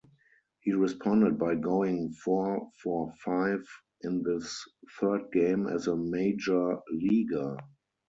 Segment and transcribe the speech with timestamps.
[0.61, 3.63] He responded by going four-for-five
[4.01, 4.59] in his
[4.99, 7.55] third game as a major leaguer.